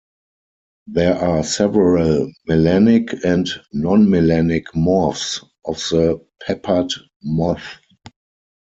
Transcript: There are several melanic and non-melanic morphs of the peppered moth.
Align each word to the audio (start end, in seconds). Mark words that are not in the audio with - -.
There 0.87 1.15
are 1.15 1.43
several 1.43 2.33
melanic 2.49 3.13
and 3.23 3.47
non-melanic 3.71 4.65
morphs 4.73 5.45
of 5.63 5.75
the 5.91 6.19
peppered 6.43 6.89
moth. 7.21 7.61